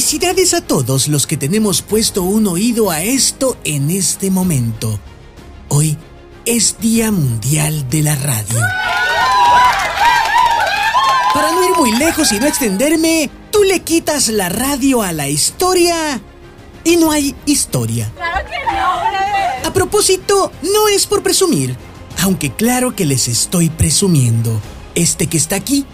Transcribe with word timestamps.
Felicidades 0.00 0.54
a 0.54 0.62
todos 0.62 1.08
los 1.08 1.26
que 1.26 1.36
tenemos 1.36 1.82
puesto 1.82 2.22
un 2.22 2.46
oído 2.46 2.90
a 2.90 3.02
esto 3.02 3.58
en 3.64 3.90
este 3.90 4.30
momento. 4.30 4.98
Hoy 5.68 5.98
es 6.46 6.78
Día 6.80 7.10
Mundial 7.10 7.86
de 7.90 8.02
la 8.04 8.16
Radio. 8.16 8.60
Para 11.34 11.52
no 11.52 11.62
ir 11.64 11.72
muy 11.76 11.92
lejos 11.98 12.32
y 12.32 12.40
no 12.40 12.46
extenderme, 12.46 13.28
tú 13.50 13.62
le 13.62 13.80
quitas 13.80 14.28
la 14.28 14.48
radio 14.48 15.02
a 15.02 15.12
la 15.12 15.28
historia 15.28 16.18
y 16.82 16.96
no 16.96 17.10
hay 17.12 17.36
historia. 17.44 18.10
Claro 18.16 18.48
que 18.48 18.56
no, 18.72 19.68
A 19.68 19.72
propósito, 19.74 20.50
no 20.62 20.88
es 20.88 21.06
por 21.06 21.22
presumir, 21.22 21.76
aunque 22.22 22.50
claro 22.50 22.96
que 22.96 23.04
les 23.04 23.28
estoy 23.28 23.68
presumiendo. 23.68 24.62
Este 24.94 25.26
que 25.26 25.36
está 25.36 25.56
aquí 25.56 25.84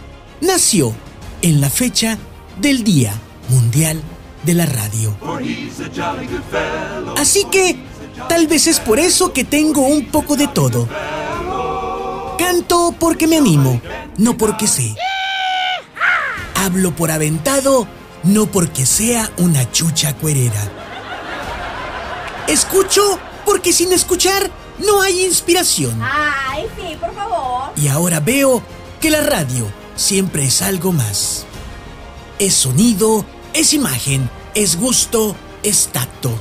nació 0.41 0.95
en 1.43 1.61
la 1.61 1.71
fecha 1.71 2.19
del 2.61 2.85
Día 2.85 3.21
Mundial 3.49 4.03
de 4.45 4.55
la 4.55 4.67
Radio. 4.67 5.17
Así 7.19 7.45
que 7.51 7.77
tal 8.29 8.47
vez 8.47 8.67
es 8.67 8.81
por 8.81 8.99
eso 8.99 9.33
que 9.33 9.45
tengo 9.45 9.83
un 9.83 10.07
poco 10.07 10.37
de 10.37 10.49
todo. 10.49 10.89
Canto 12.39 12.95
porque 12.99 13.27
me 13.27 13.37
animo, 13.39 13.81
no 14.19 14.37
porque 14.37 14.67
sé. 14.67 14.95
Hablo 16.55 16.95
por 16.95 17.11
aventado, 17.11 17.87
no 18.25 18.47
porque 18.47 18.87
sea 18.87 19.31
una 19.39 19.71
chucha 19.71 20.15
cuerera. 20.15 20.71
Escucho 22.49 23.19
porque 23.45 23.73
sin 23.73 23.93
escuchar 23.93 24.51
no 24.79 25.01
hay 25.01 25.25
inspiración. 25.25 26.01
Ay, 26.03 26.67
sí, 26.77 26.97
por 26.97 27.15
favor. 27.15 27.71
Y 27.77 27.89
ahora 27.89 28.21
veo 28.21 28.63
que 29.01 29.11
la 29.11 29.21
radio 29.23 29.67
siempre 29.97 30.45
es 30.45 30.63
algo 30.63 30.93
más. 30.93 31.47
Es 32.39 32.55
sonido, 32.55 33.25
es 33.57 33.73
imagen, 33.73 34.29
es 34.55 34.77
gusto, 34.77 35.35
es 35.63 35.89
tacto. 35.89 36.39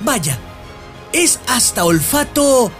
Vaya, 0.00 0.36
es 1.12 1.38
hasta 1.46 1.84
olfato 1.84 2.72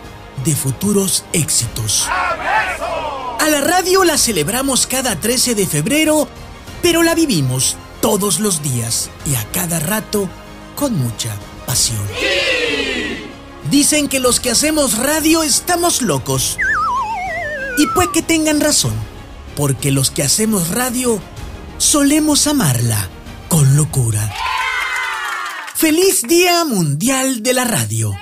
de 0.44 0.56
futuros 0.56 1.24
éxitos. 1.32 2.08
A 2.10 3.48
la 3.48 3.60
radio 3.60 4.02
la 4.02 4.18
celebramos 4.18 4.88
cada 4.88 5.14
13 5.14 5.54
de 5.54 5.68
febrero, 5.68 6.26
pero 6.82 7.04
la 7.04 7.14
vivimos 7.14 7.76
todos 8.00 8.40
los 8.40 8.60
días 8.60 9.08
y 9.24 9.36
a 9.36 9.44
cada 9.52 9.78
rato 9.78 10.28
con 10.74 10.98
mucha 10.98 11.32
pasión. 11.64 12.04
Dicen 13.70 14.08
que 14.08 14.18
los 14.18 14.40
que 14.40 14.50
hacemos 14.50 14.98
radio 14.98 15.44
estamos 15.44 16.02
locos. 16.02 16.58
Y 17.78 17.86
puede 17.94 18.10
que 18.10 18.22
tengan 18.22 18.60
razón, 18.60 18.94
porque 19.56 19.92
los 19.92 20.10
que 20.10 20.24
hacemos 20.24 20.70
radio 20.70 21.20
solemos 21.78 22.48
amarla 22.48 23.08
con 23.54 23.76
locura. 23.76 24.32
¡Feliz 25.76 26.22
Día 26.22 26.64
Mundial 26.64 27.40
de 27.40 27.52
la 27.52 27.62
Radio! 27.62 28.12